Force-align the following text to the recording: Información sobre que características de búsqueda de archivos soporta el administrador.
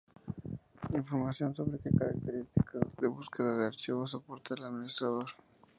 Información 0.99 1.53
sobre 1.53 1.77
que 1.83 1.91
características 1.95 2.87
de 2.99 3.05
búsqueda 3.07 3.55
de 3.55 3.67
archivos 3.67 4.09
soporta 4.09 4.55
el 4.55 4.63
administrador. 4.63 5.29